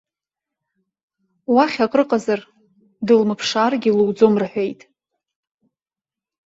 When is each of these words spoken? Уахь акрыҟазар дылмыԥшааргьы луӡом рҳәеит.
Уахь 1.53 1.77
акрыҟазар 1.85 2.39
дылмыԥшааргьы 3.05 3.91
луӡом 3.97 4.33
рҳәеит. 4.41 4.81